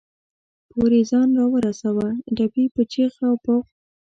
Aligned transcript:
پورې 0.71 0.99
ځان 1.11 1.27
را 1.39 1.45
ورساوه، 1.53 2.07
ډبې 2.35 2.65
په 2.75 2.81
چغ 2.91 3.11
او 3.27 3.33
بغ. 3.43 3.55